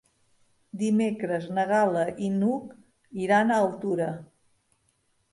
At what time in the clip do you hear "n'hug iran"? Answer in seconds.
2.37-3.53